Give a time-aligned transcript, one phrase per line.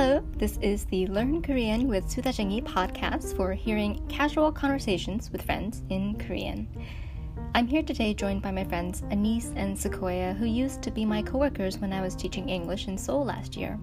[0.00, 5.82] Hello, this is the Learn Korean with Sudajingi podcast for hearing casual conversations with friends
[5.88, 6.68] in Korean.
[7.52, 11.20] I'm here today joined by my friends Anis and Sequoia, who used to be my
[11.20, 13.76] coworkers when I was teaching English in Seoul last year.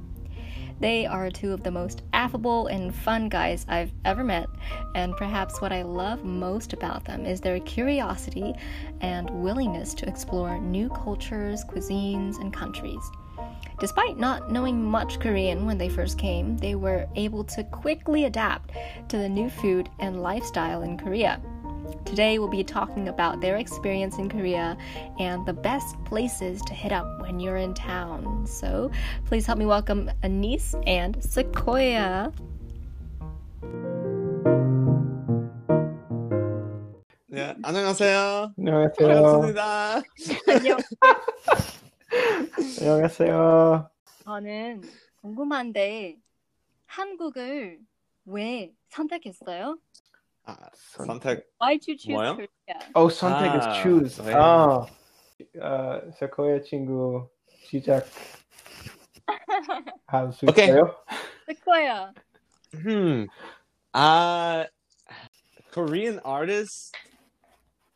[0.79, 4.47] They are two of the most affable and fun guys I've ever met,
[4.95, 8.53] and perhaps what I love most about them is their curiosity
[9.01, 13.01] and willingness to explore new cultures, cuisines, and countries.
[13.79, 18.71] Despite not knowing much Korean when they first came, they were able to quickly adapt
[19.09, 21.41] to the new food and lifestyle in Korea.
[22.05, 24.77] Today, we'll be talking about their experience in Korea
[25.19, 28.47] and the best places to hit up when you're in town.
[28.47, 28.91] So,
[29.25, 32.31] please help me welcome Anis and Sequoia.
[37.29, 38.53] Yeah, 안녕하세요.
[38.57, 39.21] 안녕하세요.
[39.21, 40.01] 반갑습니다.
[40.47, 40.77] 안녕.
[42.79, 43.89] 안녕하세요.
[44.23, 44.81] 저는
[45.21, 46.17] 궁금한데
[46.85, 47.79] 한국을
[48.25, 49.77] 왜 선택했어요?
[50.43, 52.35] 아, 선택 Why did you choose 뭐요?
[52.35, 52.91] Korea?
[52.95, 54.23] Oh, 선택 아, is choose.
[54.23, 54.33] 네.
[54.33, 54.85] 아,
[55.61, 57.29] 어, 세코야 친구
[57.65, 58.05] 시작.
[60.07, 60.69] 할수 오케이.
[60.69, 60.95] 있어요?
[61.49, 62.13] Sequoia.
[62.73, 63.27] Hmm.
[63.93, 64.65] 아,
[65.73, 66.93] Korean artist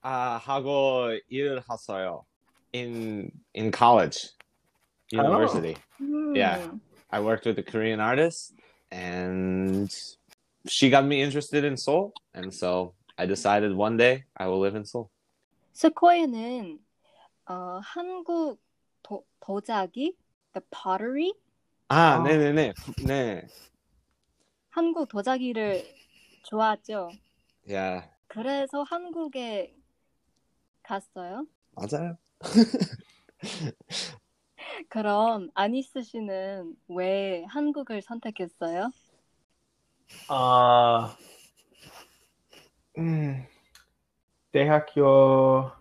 [0.02, 2.26] 아, 하고 일을 했어요.
[2.73, 4.31] In in college,
[5.13, 5.77] university.
[6.35, 6.59] Yeah.
[6.59, 6.81] 음.
[7.11, 8.55] I worked with a Korean artist
[8.91, 9.89] and
[10.67, 14.75] she got me interested in Seoul and so I decided one day I will live
[14.75, 15.09] in Seoul.
[15.73, 16.79] 스코어는
[17.47, 18.59] 어, 한국
[19.03, 20.17] 도, 도자기,
[20.55, 21.33] the pottery,
[21.89, 22.23] 아, 아.
[22.23, 22.73] 네, 네, 네.
[23.07, 23.47] 네.
[24.71, 25.85] 한국 도자기를
[26.45, 27.11] 좋아하죠.
[27.69, 28.09] Yeah.
[28.27, 29.77] 그래서 한국에
[30.83, 31.47] 갔어요.
[31.77, 32.17] 맞아요.
[34.90, 38.92] 그럼 아니스 씨는 왜 한국을 선택했어요?
[40.28, 41.16] 아,
[42.98, 43.46] 음,
[44.52, 45.72] 대학교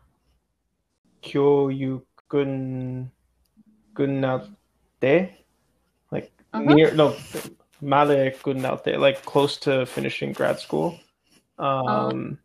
[1.22, 3.10] 교육은
[3.94, 4.46] 끝날
[5.00, 5.44] 때,
[6.12, 6.74] like Uh-huh.
[6.74, 7.12] near no
[7.80, 10.98] 말에 끝날 때, like close to finishing grad school.
[11.58, 12.38] Um,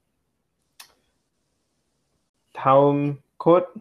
[2.54, 3.74] 다음 곧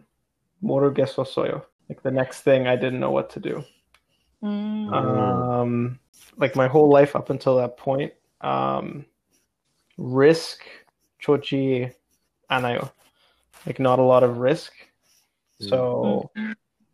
[0.62, 1.62] 모르겠었어요.
[1.88, 3.64] Like the next thing, I didn't know what to do.
[4.42, 5.98] 음, Um,
[6.36, 9.04] like my whole life up until that point, um,
[9.96, 10.62] risk
[11.20, 11.92] 좋지
[12.50, 12.90] 않아요.
[13.66, 14.72] Like not a lot of risk.
[15.60, 16.30] So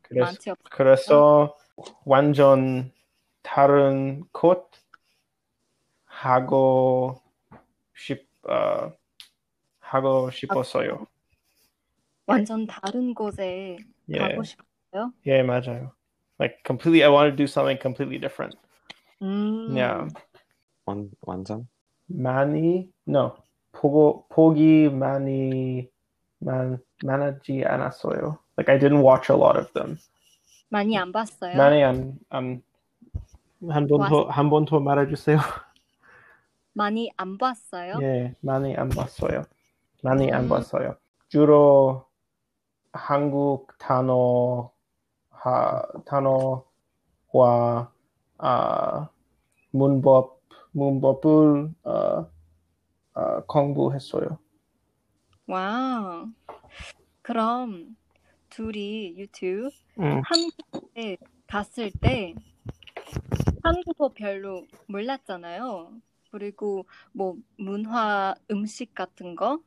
[0.02, 0.58] 그래서, 많지 없.
[0.70, 1.56] 그래서
[2.04, 2.92] 완전
[3.42, 4.70] 다른 곳
[6.06, 7.20] 하고
[7.94, 8.92] 싶 어,
[9.80, 11.06] 하고 싶었어요.
[12.29, 15.13] 완전 다른 곳에 Yeah, 가고 싶어요.
[15.25, 15.91] yeah, 맞아요.
[16.39, 18.55] Like completely, I wanted to do something completely different.
[19.21, 20.07] 음, Yeah.
[20.85, 21.67] 완, 완전?
[22.07, 23.35] 많이 no
[23.71, 25.89] 보고 보기 많이
[26.39, 28.37] 많 많았지 않았어요.
[28.57, 29.97] Like I didn't watch a lot of them.
[30.69, 31.55] 많이 안 봤어요.
[31.57, 31.83] 많이
[33.59, 35.39] 안안한번더한 번더 말해주세요.
[36.73, 37.99] 많이 안 봤어요.
[38.01, 39.43] 예, 많이 안 봤어요.
[40.03, 40.95] 많이 안 봤어요.
[41.27, 42.08] 주로
[42.99, 44.71] 한국 단어
[45.29, 47.91] 하 단어와
[48.37, 49.09] 아
[49.71, 52.31] 문법 문법을 어,
[53.13, 54.37] 어, 공부했어요.
[55.47, 56.25] 와.
[57.21, 57.95] 그럼
[58.49, 60.21] 둘이 유튜브 음.
[60.25, 61.17] 한국에
[61.47, 62.33] 갔을 때
[63.63, 65.93] 한국어 별로 몰랐잖아요.
[66.31, 69.59] 그리고 뭐 문화 음식 같은 거.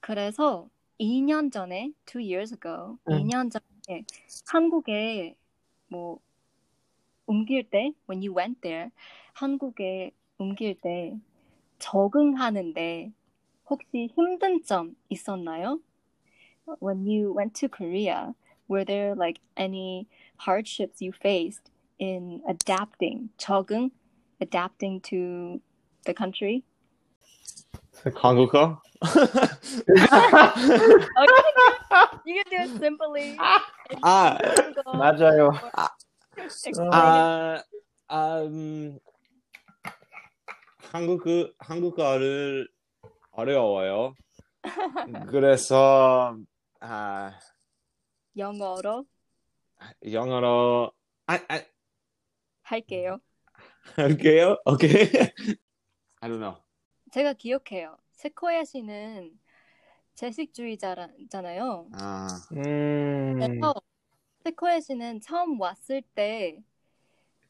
[0.00, 0.68] 그래서
[0.99, 3.27] 2년 전에, two years ago, 음.
[3.27, 4.05] 2년 전에
[4.47, 5.35] 한국에
[5.87, 6.19] 뭐
[7.25, 8.89] 옮길 때, when you went there,
[9.33, 11.17] 한국에 옮길 때
[11.79, 13.11] 적응하는데
[13.69, 15.79] 혹시 힘든 점 있었나요?
[16.79, 18.35] When you went to Korea,
[18.67, 20.07] were there like any
[20.37, 23.91] hardships you faced in adapting, 적응,
[24.39, 25.59] adapting to
[26.05, 26.63] the country?
[28.15, 28.81] 한국어?
[32.25, 33.37] You can do it simply.
[34.03, 34.37] 아,
[34.93, 35.51] 맞아요.
[36.37, 36.93] Explain it.
[36.93, 37.63] 아,
[38.07, 38.99] 아, 음,
[40.91, 41.23] 한국,
[41.59, 42.67] 한국어를
[43.31, 44.15] 어려워요.
[45.29, 46.37] 그래서,
[46.79, 47.33] 아,
[48.37, 49.05] 영어로
[50.11, 50.91] 영어로,
[51.27, 51.61] 아, 아,
[52.63, 53.19] 할게요.
[53.95, 54.57] 할게요?
[54.65, 55.09] 오케이.
[56.21, 56.57] I don't know.
[57.16, 57.96] 제가 기억해요.
[58.12, 59.38] 세코야 씨는
[60.16, 61.88] 제식주의자잖아요.
[61.94, 63.74] 아, 음, 그래서
[64.44, 66.62] 세코야 씨는 처음 왔을 때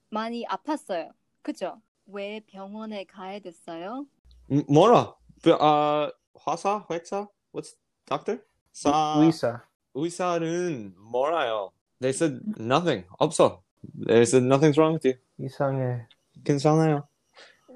[0.08, 1.10] 많이 아팠어요.
[1.42, 1.80] 그죠?
[2.06, 4.06] 왜 병원에 가야 됐어요?
[4.52, 5.16] 음, 뭐라?
[5.42, 6.86] 그, 아 화사?
[6.88, 7.26] 회사?
[7.52, 7.74] What's
[8.04, 8.40] doctor?
[8.72, 9.64] 사 의사.
[9.94, 11.72] 의사는 몰라요.
[12.00, 13.04] They said nothing.
[13.18, 13.64] 없어.
[14.06, 15.18] They said nothing's wrong with you.
[15.44, 16.06] 이상해.
[16.44, 17.08] 괜찮아요.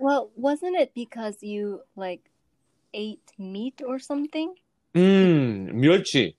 [0.00, 2.30] Well, wasn't it because you like
[2.94, 4.54] ate meat or something?
[4.96, 6.36] 음, 멸치.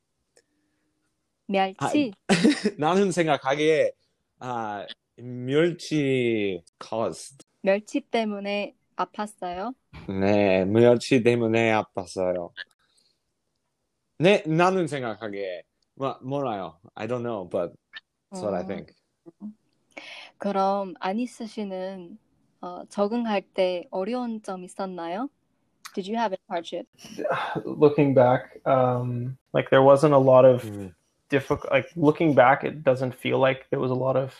[1.47, 2.11] 멸치.
[2.79, 3.91] 나는 생각하기에
[4.39, 4.87] 아
[5.17, 7.45] 멸치 caused.
[7.61, 9.75] 멸치 때문에 아팠어요.
[10.09, 12.51] 네, 멸치 때문에 아팠어요.
[14.17, 15.61] 네, 나는 생각하기에
[15.95, 16.79] 뭐 몰라요.
[16.95, 17.71] I don't know, but
[18.31, 18.93] that's what I 어, think.
[20.39, 22.17] 그럼 아니스 씨는
[22.60, 25.28] 어, 적응할 때 어려운 점 있었나요?
[25.94, 26.86] Did you have any hardship?
[27.64, 30.94] Looking back, um, like there wasn't a lot of 음.
[31.30, 31.70] difficult.
[31.70, 34.34] Like looking back, it doesn't feel like there was a lot of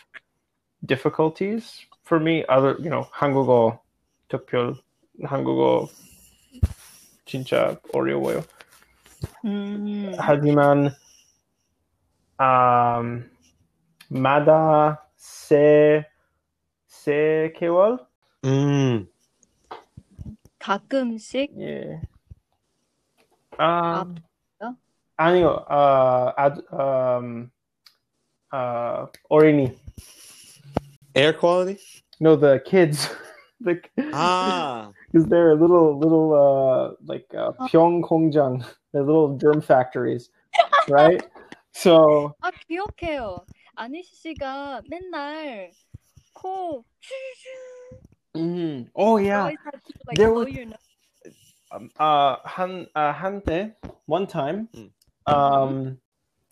[0.85, 2.45] difficulties for me.
[2.47, 3.79] Other, you know, 한국어
[4.29, 4.75] 특별
[5.23, 5.87] 한국어
[7.25, 8.43] 진짜 어려워요.
[9.45, 10.91] 음, 하지만
[12.39, 13.29] um,
[14.09, 16.05] 마다 세,
[16.85, 17.97] 세 개월?
[18.44, 19.08] 음,
[20.58, 22.00] 가끔씩 예.
[23.58, 24.76] 아, 아파요?
[25.16, 27.50] 아니요, 아, 아, um,
[28.50, 29.76] 아, 어린이.
[31.14, 31.78] air quality?
[32.20, 33.08] No, the kids.
[33.60, 33.80] the,
[34.12, 38.64] 아, because they're little, little, uh, like uh, 병공장.
[38.92, 40.30] They're little germ factories,
[40.88, 41.22] right?
[41.72, 43.44] so 아 기억해요.
[43.74, 45.70] 아니스 씨가 맨날
[46.34, 46.84] 코
[48.35, 48.89] Mhm.
[48.95, 49.41] Oh yeah.
[49.41, 50.77] always had to like There blow was- your nose.
[51.71, 53.73] Um, uh, han, uh, 한때
[54.05, 54.89] one time, Mm.
[55.27, 55.97] um,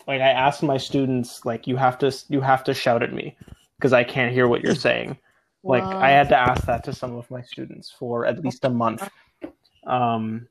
[0.06, 3.34] like I asked my students, like you have to you have to shout at me
[3.76, 5.16] because I can't hear what you're saying.
[5.64, 5.94] Like 와.
[6.02, 9.08] I had to ask that to some of my students for at least a month.
[9.86, 10.48] Um,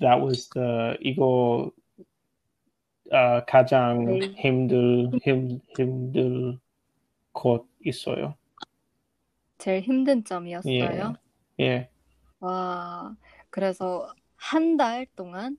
[0.00, 1.70] that was the 이거
[3.12, 4.34] uh, 가장 네.
[4.40, 6.58] 힘들 힘 힘들
[7.34, 8.34] 곳 있어요.
[9.65, 11.15] 제일 힘든 점이었어요.
[11.59, 11.63] 예.
[11.65, 11.89] 예.
[12.39, 13.15] 와,
[13.49, 15.57] 그래서 한 달 동안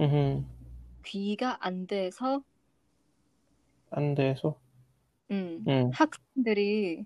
[0.00, 0.48] 음.
[1.04, 2.42] 귀가 안 돼서
[3.90, 4.58] 안 돼서.
[5.30, 5.90] 음, 음.
[5.92, 7.04] 학생들이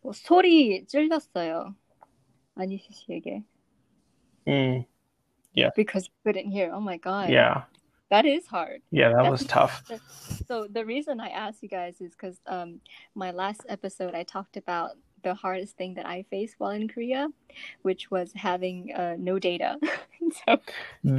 [0.00, 1.74] 뭐 소리 찔렸어요.
[2.54, 3.42] 아니시 씨에게.
[4.46, 4.84] 음.
[5.74, 6.70] Because you couldn't hear.
[6.72, 7.30] Oh my God.
[7.30, 7.64] Yeah.
[8.10, 8.82] That is hard.
[8.92, 9.82] Yeah, that was tough.
[10.46, 12.80] So the reason I asked you guys is because um,
[13.16, 14.92] my last episode I talked about
[15.23, 17.27] the hardest thing that I faced while in Korea,
[17.81, 19.77] which was having uh, no data.
[20.45, 20.57] so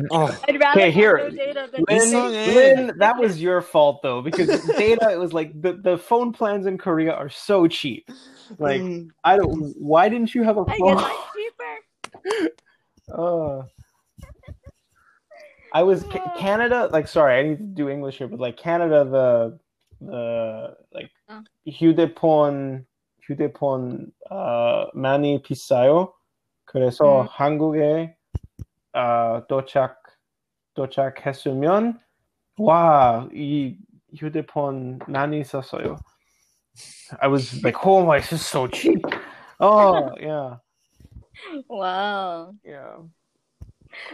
[0.11, 1.19] 어, I'd rather Okay, have here.
[1.19, 2.55] no data than Lynn, 이상해.
[2.55, 4.49] Lynn, that was your fault though, because
[4.79, 8.09] data it was like the, the phone plans in Korea are so cheap.
[8.59, 10.97] Like 음, I don't why didn't you have a I phone?
[10.97, 12.53] guess I'm cheaper.
[13.13, 13.63] Uh,
[15.73, 16.89] I was Ca- Canada.
[16.93, 19.59] Like, sorry, I need to do English here, but like Canada, the
[20.01, 21.43] the like 어.
[21.67, 22.85] 휴대폰
[23.31, 26.15] 휴대폰 uh, 많이 비싸요.
[26.65, 27.27] 그래서 음.
[27.31, 28.17] 한국에
[28.95, 30.03] uh, 도착
[30.75, 31.99] 도착했으면
[32.59, 33.79] 와이
[34.17, 35.97] 휴대폰 많이 썼어요.
[37.21, 39.05] I was like, oh my, this is so cheap.
[39.59, 40.57] Oh yeah,
[41.69, 42.55] Wow.
[42.65, 42.97] yeah.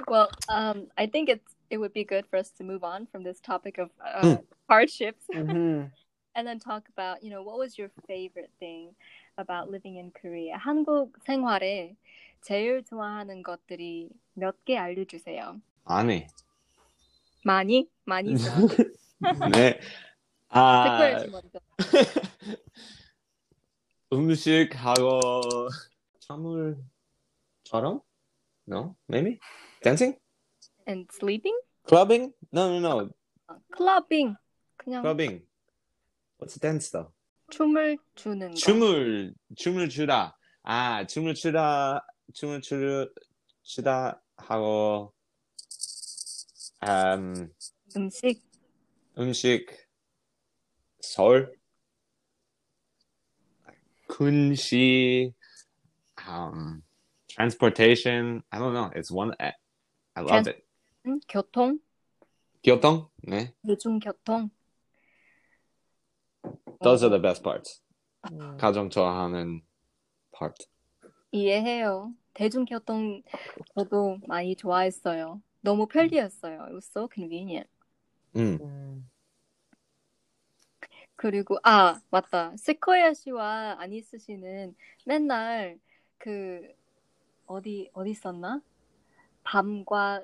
[0.06, 3.24] Well, um, I think it's it would be good for us to move on from
[3.24, 4.36] this topic of uh,
[4.68, 5.84] hardships hmm
[6.37, 8.93] And then talk about, you know, what was your favorite thing
[9.37, 10.55] about living in Korea?
[10.57, 11.95] 한국 생활에
[12.41, 15.59] 제일 좋아하는 것들이 몇 개 알려주세요.
[15.85, 16.27] 아니.
[17.43, 17.89] 많이?
[18.05, 18.53] 많이 좋아.
[19.51, 19.79] 네.
[20.49, 21.17] 아.
[24.13, 25.69] 음식하고
[26.19, 28.01] 찬물처럼?
[28.69, 29.39] No, maybe
[29.81, 30.17] dancing,
[30.85, 31.57] And sleeping?
[31.87, 32.33] clubbing?
[32.51, 33.09] No, no, no,
[33.71, 34.35] 클러빙.
[34.77, 35.46] 그냥 clubbing.
[36.39, 37.11] What's dance though?
[37.49, 38.55] 춤을 추는 거.
[38.55, 40.37] 춤을 춤을 추다.
[40.63, 43.09] 아, 춤을 추다, 춤을 추
[43.63, 45.13] 추다 하고
[46.83, 47.51] 음,
[47.95, 48.41] 음식.
[49.17, 49.65] 음식
[51.01, 51.57] 서울
[54.07, 55.33] 군시
[56.27, 56.83] um
[57.27, 59.53] transportation I don't know it's one I
[60.15, 60.63] I love it
[61.05, 61.79] 음, 교통.
[62.63, 64.49] 교통 네 대중교통.
[66.81, 67.81] Those 어, are the best parts
[68.57, 69.61] 가장 좋아하는
[70.31, 70.67] part
[71.31, 72.13] 이해해요.
[72.33, 73.21] 대중교통
[73.75, 75.41] 저도 많이 좋아했어요.
[75.61, 76.63] 너무 편리했어요.
[76.63, 77.69] It was so convenient.
[78.35, 79.09] 음
[81.15, 85.79] 그리고 아 맞다 세코야 씨와 아니스 씨는 맨날
[86.17, 86.61] 그
[87.47, 88.61] 어디 어디 있었나
[89.43, 90.23] 밤과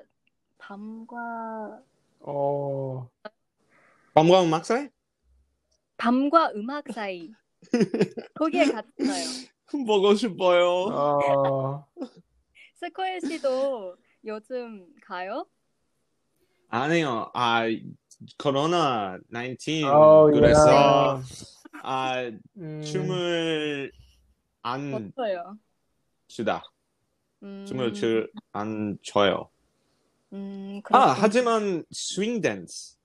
[0.58, 1.82] 밤과
[2.20, 3.08] 어,
[4.14, 4.88] 밤과 음악 사이?
[6.04, 7.30] 밤과 음악 사이
[8.34, 9.24] 거기에 갔어요.
[9.86, 10.68] 보고 싶어요.
[10.92, 11.86] 어,
[12.74, 13.96] 세코야 씨도
[14.26, 15.46] 요즘 가요?
[16.68, 17.30] 아니요.
[17.32, 17.62] 아
[18.38, 21.22] 코로나 19 어, 그래서 야.
[21.82, 23.90] 아 음, 춤을
[24.60, 25.56] 안 어때요?
[26.28, 26.64] 추다.
[27.42, 29.48] 음, 춤을 출안 춰요.
[30.34, 31.16] 음, 아.
[31.18, 32.98] 하지만 스윙 댄스.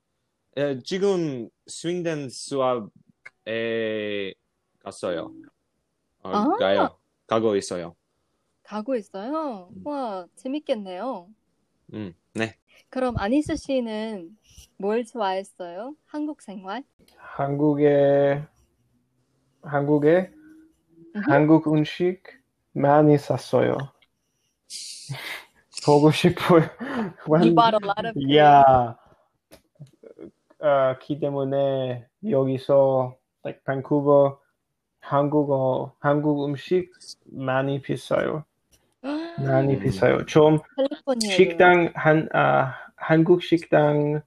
[0.58, 4.34] 예, 지금 스윙 댄스 수업에
[4.79, 5.32] 갔어요.
[6.24, 6.48] 어, 아.
[6.58, 6.98] 가요.
[7.27, 7.96] 가고 있어요.
[8.63, 9.72] 가고 있어요.
[9.84, 11.29] 와 재밌겠네요.
[11.94, 12.56] 음, 네.
[12.89, 14.38] 그럼 아니스 씨는
[14.77, 15.96] 뭘 좋아했어요?
[16.06, 16.84] 한국 생활?
[17.18, 18.44] 한국에
[19.62, 20.32] 한국에
[21.15, 21.32] 음흠.
[21.32, 22.22] 한국 음식
[22.74, 23.77] 많이 샀어요.
[25.86, 26.70] 보고 싶어요.
[27.27, 28.99] You bought a lot of 야, 어,
[31.00, 34.38] 기 때문에 여기서 like 밴쿠버
[35.00, 36.90] 한국어 한국 음식
[37.26, 38.44] 많이 비싸요.
[39.38, 39.80] 많이 음.
[39.80, 40.25] 비싸요.
[40.26, 44.23] 좀 캘리포니아 식당 한 아, 한국 식당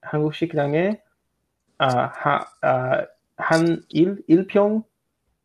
[0.00, 1.00] 한국 식당에
[1.78, 2.12] 아,
[3.36, 4.84] 아한일 일평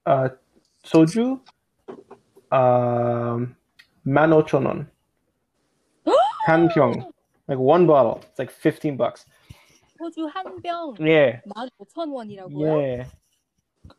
[0.03, 0.29] 아,
[0.83, 1.39] 소주
[2.51, 3.37] 아,
[4.05, 4.87] 15,000원.
[6.45, 6.91] 한 평.
[7.47, 8.21] Like one bottle.
[8.21, 9.25] It's like 15 bucks.
[9.99, 11.41] 소주 한 병 Yeah.
[11.45, 12.67] 15,000원이라고요?
[12.67, 13.05] Yeah.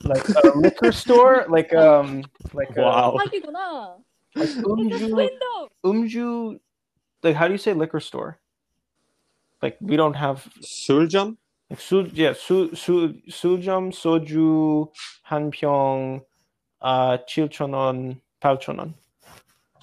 [0.03, 3.17] Like a liquor store, like um like a, 와우.
[3.19, 3.97] 사기구나.
[4.35, 5.69] like 음주 윈도우.
[5.85, 6.59] umju
[7.23, 8.39] like how do you say liquor store?
[9.63, 11.37] Like we don't have 술점?
[11.71, 14.91] like 수 yeah 수, 수, 수점 소주
[15.23, 16.21] 한 평
[16.83, 18.93] uh 7,000원 8,000원.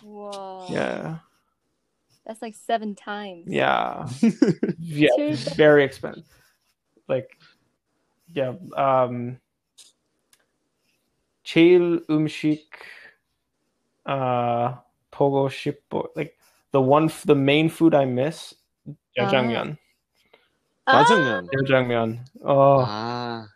[0.03, 0.67] 우와.
[0.69, 1.19] Yeah.
[2.28, 3.47] That's like seven times.
[3.49, 4.06] Yeah.
[4.78, 5.35] yeah.
[5.56, 6.25] Very expensive.
[7.08, 7.38] Like,
[8.35, 8.52] yeah.
[8.76, 9.38] Um,
[11.42, 12.66] Chail Umshik,
[14.04, 14.75] uh,
[15.11, 16.08] Pogo Shippo.
[16.14, 16.37] Like,
[16.73, 18.54] the one, the main food I miss,
[19.18, 19.78] jjajangmyeon.
[20.87, 21.04] Uh-huh.
[21.04, 21.49] Jajangmyeon.
[21.49, 21.56] Ah!
[21.56, 22.18] Jajangmyeon.
[22.44, 22.85] Oh.
[22.87, 23.49] Ah.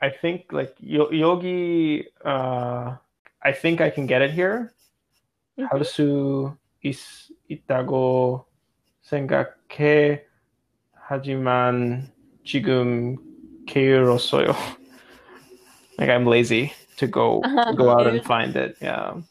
[0.00, 2.06] I think like Yogi.
[2.24, 2.96] Uh,
[3.42, 4.72] I think I can get it here.
[5.58, 5.66] Mm-hmm.
[5.70, 6.95] How to 있,
[7.47, 8.45] 있다고
[9.01, 10.23] 생각해
[10.93, 12.11] 하지만
[12.43, 13.17] 지금
[13.65, 14.53] 게으렀어요.
[15.97, 18.77] like I'm lazy to go to go out and find it.
[18.81, 19.21] Yeah.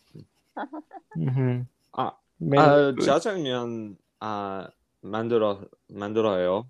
[1.14, 2.12] hmm 아,
[2.56, 4.68] 아, 짜장면 아
[5.00, 6.68] 만들어 만들어요.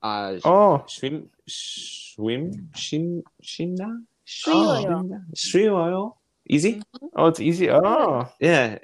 [0.00, 4.00] 아, oh, 쉼 쉼 쉰 쉬나?
[4.24, 5.08] 쉬워요.
[5.34, 6.14] 쉬워요.
[6.48, 6.80] Easy?
[7.16, 7.70] oh, it's easy.
[7.70, 8.78] Oh, Yeah.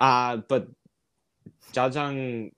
[0.00, 0.66] Uh but
[1.72, 2.50] jajang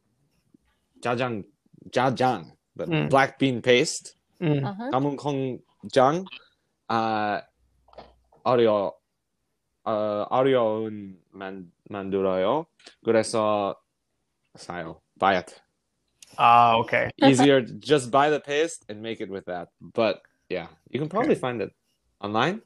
[1.01, 1.45] jajang
[1.91, 3.09] jajang but Mm.
[3.11, 4.65] black bean paste mm.
[4.65, 4.91] 아하.
[4.91, 6.25] 가문 콩장
[6.89, 7.43] 아
[8.43, 8.93] 어려
[9.85, 12.67] 어 어려운 만 만들어요.
[13.05, 13.77] 그래서
[14.57, 15.01] 사요.
[15.19, 15.61] Buy it.
[16.39, 17.11] ah, okay.
[17.23, 19.69] Easier to just buy the paste and make it with that.
[19.81, 21.73] But yeah, you can probably find it
[22.21, 22.63] online.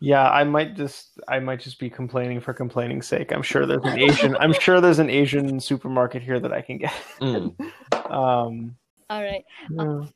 [0.00, 3.32] Yeah, I might just I might just be complaining for complaining's sake.
[3.32, 6.78] I'm sure there's an Asian I'm sure there's an Asian supermarket here that I can
[6.78, 6.92] get.
[7.20, 7.56] Mm.
[8.10, 8.76] Um,
[9.10, 9.44] Alright.
[9.70, 10.06] yeah.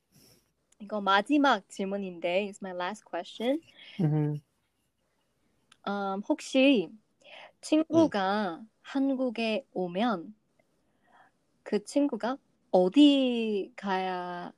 [0.80, 3.60] 이거 마지막 질문인데, it's my last question.
[3.98, 4.40] Mhm.
[5.86, 6.90] 음, 혹시
[7.60, 10.34] 친구가 한국에 오면
[11.62, 12.38] 그 친구가
[12.70, 14.52] 어디 가야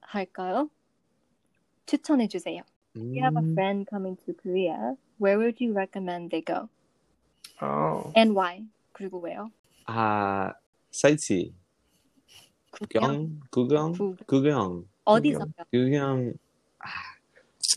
[0.00, 0.70] 할까요?
[1.86, 2.62] 추천해 주세요.
[2.95, 3.55] If you have a 음.
[3.55, 6.69] friend coming to Korea, where would you recommend they go?
[7.61, 8.11] Oh.
[8.15, 8.65] And why?
[8.93, 9.49] 그리고 왜요?
[9.87, 10.53] 아
[10.91, 11.51] 사이트
[12.71, 13.41] 구경?
[13.49, 15.45] 구경 구경 구- 구경 어디서요?
[15.71, 16.33] 구경
[16.79, 16.87] 아,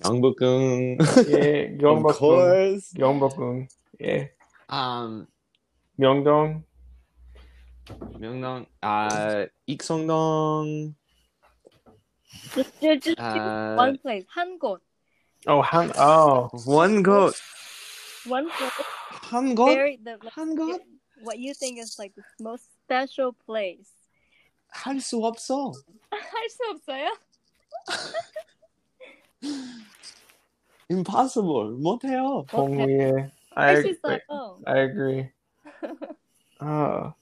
[0.05, 0.13] of
[1.79, 2.19] Gyeongbokgung.
[2.19, 3.69] course Gyeongbokgung.
[3.99, 4.29] Yeah.
[4.69, 5.27] um
[5.99, 6.63] Myeongdong.
[8.21, 10.95] 명동 아 익성동
[12.55, 14.27] Just, just, just 아 one place.
[14.29, 14.83] 한 곳.
[15.48, 15.92] Oh, Han.
[15.98, 16.50] Oh.
[16.68, 17.34] 원곳
[18.28, 18.86] One place.
[19.32, 20.80] 한곳 Very, the, like, 한곳
[21.24, 23.90] what you think is like the most special place.
[24.74, 25.74] 할 수 없어
[26.12, 27.10] 할 수 없어요?
[30.90, 33.32] impossible 못해요 동의해.
[33.56, 33.98] I 할 수 agree.
[33.98, 34.60] 있어요.
[34.68, 35.32] I agree.
[36.62, 37.14] Oh.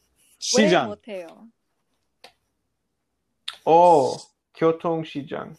[0.57, 1.47] 왜 시장 못해요?
[3.65, 4.17] Oh.
[4.55, 5.55] 교통시장.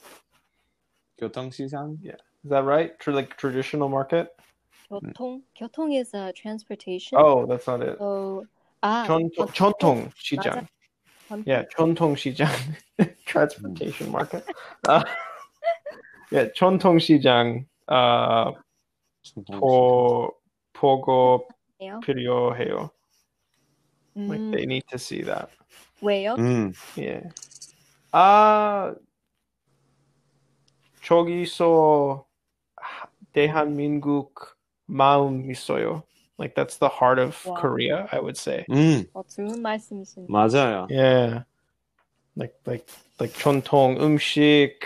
[1.19, 1.97] 교통시장?
[2.45, 2.99] Is that right?
[2.99, 4.29] Tr- like traditional market?
[4.91, 7.19] 교통 교통 is uh, transportation.
[7.19, 7.99] Oh, that's not it.
[7.99, 8.47] So
[8.83, 10.67] 아 전통, 전통시장.
[11.29, 11.45] 전통.
[11.47, 12.49] Yeah, 전통시장.
[13.27, 14.45] Transportation market.
[14.89, 15.05] Uh,
[16.31, 17.67] yeah, 전통시장.
[17.87, 18.53] Uh,
[19.53, 20.33] 보,
[20.73, 21.47] 보고
[21.81, 22.01] 예요.
[22.01, 22.91] 필요해요.
[24.17, 25.51] Like 음, they need to see that.
[26.03, 26.37] 왜요?
[26.37, 26.73] 음.
[26.97, 27.29] Yeah.
[28.13, 28.95] 아
[31.03, 32.24] 저기서
[33.35, 36.03] 하- 대한민국 마음 있어요.
[36.39, 37.55] Like that's the heart of Wow.
[37.61, 38.65] Korea, I would say.
[38.71, 39.07] 음.
[39.13, 40.27] 어, 좋은 말씀이신.
[40.29, 40.87] 맞아요.
[40.91, 41.45] Yeah.
[42.37, 42.87] Like like
[43.19, 44.81] like 전통 음식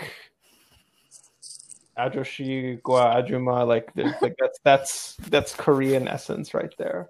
[1.95, 7.09] 아저씨과 아줌마 like there's like that's that's that's Korean essence right there.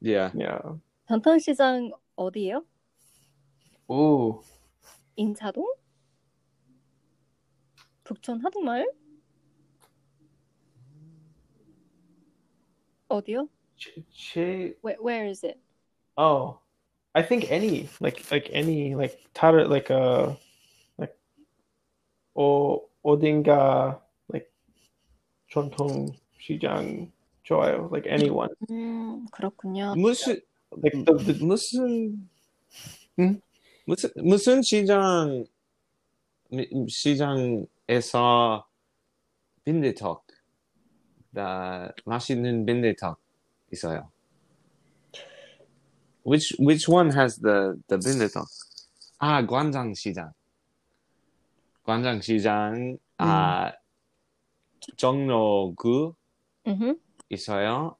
[0.00, 0.30] Yeah.
[0.34, 0.78] Yeah.
[1.08, 2.62] 전통시장 어디예요?
[3.90, 4.40] Ooh.
[5.16, 5.66] 인사동?
[8.04, 8.86] 북촌 하동마을?
[13.14, 13.48] 어디요?
[13.76, 15.58] 제, 제 Where, where is it?
[16.16, 16.58] Oh,
[17.14, 20.36] I think any like like any like tatter like a
[20.98, 21.16] like
[22.34, 24.00] 어 어딘가
[24.32, 24.50] like
[25.50, 27.10] 전통 시장
[27.42, 29.94] 좋아요 like anyone 음, 그렇군요.
[29.96, 30.40] 무슨
[30.82, 32.28] like the, the 무슨
[33.18, 33.40] 응?
[33.86, 35.44] 무슨 무슨 시장
[36.50, 38.66] 미- 시장에서
[39.64, 40.23] 빈대떡
[41.35, 43.19] 나 맛있는 빈대떡
[43.73, 44.09] 있어요.
[46.25, 48.45] Which which one has the the 빈대떡?
[49.19, 50.31] 아 관장시장.
[51.83, 53.73] 관장시장 아 음,
[57.29, 57.97] 있어요.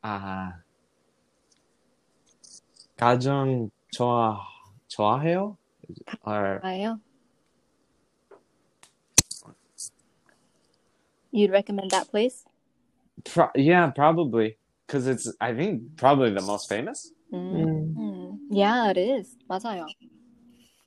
[0.00, 0.62] 아,
[2.96, 4.40] 가정 좋아
[4.88, 5.58] 좋아해요?
[6.22, 7.00] 아예요.
[11.38, 12.44] You'd recommend that place?
[13.24, 17.12] pro- yeah, probably because it's I think probably the most famous.
[17.32, 18.38] 음, 음, 음.
[18.50, 19.36] Yeah, it is.
[19.48, 19.86] 맞아요.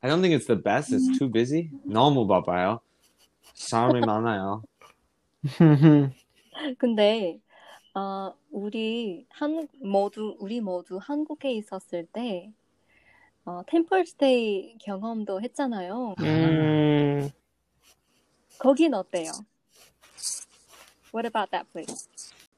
[0.04, 0.92] I don't think it's the best.
[0.92, 1.70] It's too busy.
[1.88, 2.82] 너무 바빠요.
[3.54, 4.64] 사람이 많아요.
[6.78, 7.40] 근데
[7.94, 12.52] 어, 우리 한 모두 우리 모두 한국에 있었을 때
[13.46, 16.16] 어, 템플스테이 경험도 했잖아요.
[16.20, 17.30] 음,
[18.58, 19.32] 거긴 어때요?
[21.13, 22.09] What about that place?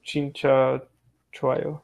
[0.04, 0.80] 진짜
[1.32, 1.80] 좋아요.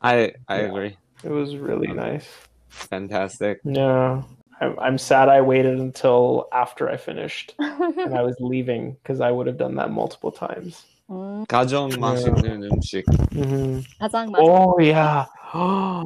[0.00, 0.68] I I Yeah.
[0.70, 0.96] agree.
[1.22, 2.28] It was really nice.
[2.68, 3.60] Fantastic.
[3.64, 4.22] Yeah.
[4.60, 9.30] I'm, I'm sad I waited until after I finished and I was leaving because I
[9.30, 10.84] would have done that multiple times.
[11.10, 13.04] 음, 가정 맛있는 음식.
[13.32, 15.26] hmm 가장 맛 Oh yeah.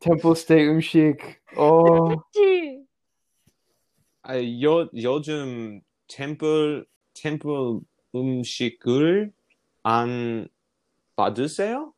[0.00, 1.36] Temple State 음식.
[1.56, 2.22] Oh.
[2.32, 2.84] 지
[4.22, 7.80] 아, 요 요즘 템플 템플
[8.14, 9.32] 음식을
[9.82, 10.48] 안
[11.16, 11.92] 받으세요?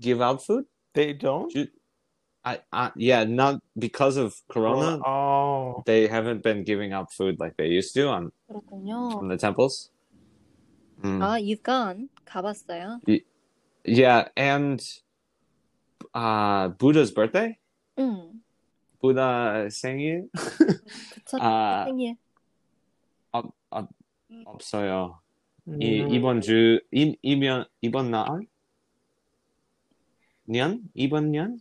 [0.00, 0.66] Give out food?
[0.92, 1.52] They don't?
[2.44, 5.00] I, I yeah, not because of Corona.
[5.04, 5.82] Oh.
[5.84, 9.18] They haven't been giving out food like they used to on, 그렇군요.
[9.18, 9.90] on the temples.
[11.02, 11.22] Mm.
[11.22, 12.08] 아, you've gone.
[12.24, 13.00] 가봤어요?
[13.84, 14.82] Yeah, and
[16.14, 17.58] uh, Buddha's birthday,
[17.98, 18.40] 응.
[19.00, 21.84] Buddha 생일 부처 아.
[21.86, 22.16] 생일.
[24.45, 25.19] 없어요.
[25.79, 26.15] 이 Mm.
[26.15, 28.25] 이번 주 이, 이번 이번 날
[30.47, 31.59] 년 이번 년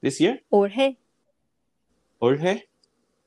[0.00, 0.96] this year 올해
[2.18, 2.66] 올해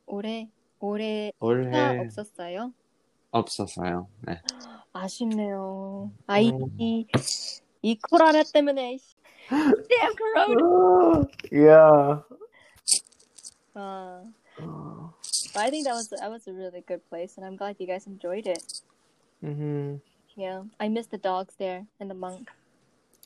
[0.07, 0.49] 올해
[0.79, 2.73] 올해가 올해 없었어요?
[3.31, 4.07] 없었어요.
[4.27, 4.41] 네.
[4.93, 6.11] 아쉽네요.
[6.27, 6.67] 아이 음.
[6.77, 7.05] 이,
[7.81, 8.97] 이 코로나 때문에
[9.49, 11.25] damn corona.
[11.51, 12.23] Yeah.
[13.75, 14.23] 아,
[14.59, 15.02] Oh.
[15.54, 17.86] but I think that was that was a really good place, and I'm glad you
[17.86, 18.62] guys enjoyed it.
[19.40, 19.96] hmm
[20.36, 22.50] Yeah, I miss the dogs there and the monk.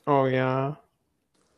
[0.07, 0.75] Oh yeah.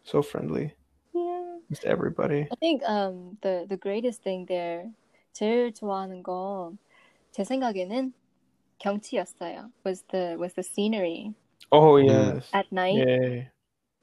[0.04, 0.74] So friendly.
[1.14, 1.58] Yeah.
[1.70, 2.48] Just everybody.
[2.52, 4.92] I think um the the greatest thing there
[5.34, 6.78] 제일 좋아하는 건
[7.32, 8.14] 제 생각에는
[8.80, 9.72] 경치였어요.
[9.84, 11.34] Was the was the scenery
[11.72, 12.06] Oh Mm.
[12.08, 12.50] yes.
[12.54, 13.50] at night, Yeah.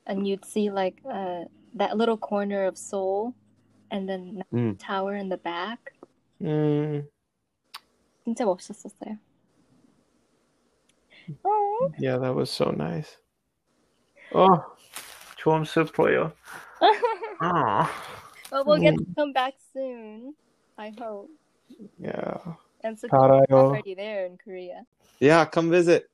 [0.07, 3.35] and you'd see like uh that little corner of Seoul,
[3.91, 4.77] and then 음.
[4.79, 5.93] tower in the back.
[6.41, 7.09] Mm.
[8.25, 9.19] 진짜 멋있었어요.
[11.45, 11.93] Oh.
[11.99, 13.19] Yeah, that was so nice.
[14.35, 14.63] Oh,
[15.37, 16.33] 좋은 슬퍼요.
[17.41, 17.91] Oh.
[18.51, 20.35] well, we'll get to come back soon.
[20.79, 21.31] I hope.
[21.99, 22.39] Yeah.
[22.85, 23.51] And so 알아요.
[23.51, 24.85] already there in Korea.
[25.21, 26.09] Yeah, come visit.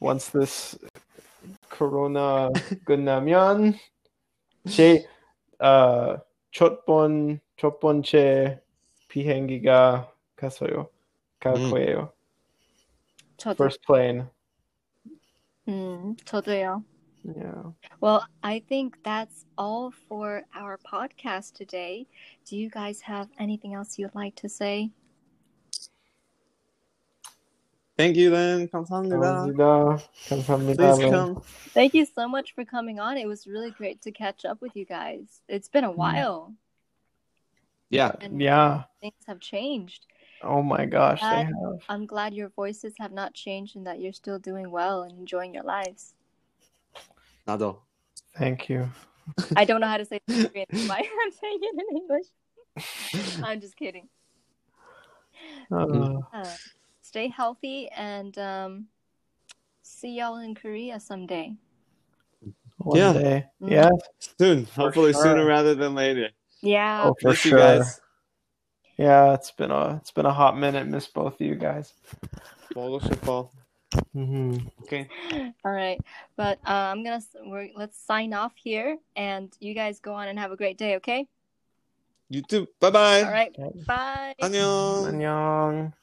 [0.00, 0.76] Once this
[1.70, 2.50] Corona
[2.84, 3.78] 끝나면
[4.66, 5.06] 제
[5.60, 6.18] uh,
[6.52, 8.60] 첫번 첫 번째
[9.12, 10.88] 비행기가 갔어요.
[11.40, 11.70] 갈 음.
[11.70, 12.12] 거예요.
[13.36, 13.54] 저도.
[13.54, 14.26] First plane.
[15.68, 16.82] 음, 저도요.
[17.24, 17.72] Yeah.
[18.00, 22.06] Well, I think that's all for our podcast today.
[22.46, 24.90] Do you guys have anything else you'd like to say?
[27.96, 28.68] Thank you, then.
[28.68, 29.18] 감사합니다.
[29.18, 29.98] 감사합니다.
[30.28, 30.76] 감사합니다.
[30.76, 31.10] Please 네.
[31.10, 31.42] come.
[31.74, 33.18] Thank you so much for coming on.
[33.18, 35.42] It was really great to catch up with you guys.
[35.48, 36.54] It's been a while
[37.93, 38.11] Yeah.
[38.21, 38.83] and Yeah.
[39.01, 40.07] things have changed.
[40.41, 41.79] Oh my gosh, they That- have.
[41.87, 45.53] I'm glad your voices have not changed and that you're still doing well and enjoying
[45.53, 46.15] your lives.
[47.47, 47.77] 나도.
[48.35, 48.89] Thank you.
[49.55, 50.65] I don't know how to say this in Korean.
[50.71, 52.27] That's why I'm saying it in English.
[53.43, 54.09] I'm just kidding.
[55.71, 56.55] Uh, Uh,
[57.01, 58.87] stay healthy and um,
[59.81, 61.55] see y'all in Korea someday.
[62.79, 63.13] one Yeah.
[63.13, 63.45] day.
[63.61, 63.71] Mm.
[63.71, 63.89] Yeah.
[64.39, 64.65] Soon.
[64.65, 65.23] For Hopefully sure.
[65.23, 66.31] sooner rather than later.
[66.63, 67.03] Yeah.
[67.03, 67.83] Oh, for Miss sure.
[68.97, 70.87] Yeah, it's been a it's been a hot minute.
[70.87, 71.93] Miss both of you guys.
[72.73, 73.49] Bolos or
[74.15, 74.67] Mm-hmm.
[74.83, 75.07] Okay.
[75.63, 75.99] All right,
[76.35, 80.39] but uh, I'm gonna we're, let's sign off here, and you guys go on and
[80.39, 80.95] have a great day.
[80.95, 81.27] Okay.
[82.29, 82.67] You too.
[82.79, 83.23] Bye bye.
[83.23, 83.55] All right.
[83.85, 84.33] Bye.
[84.41, 85.13] Annyeong.
[85.13, 85.93] Annyeong.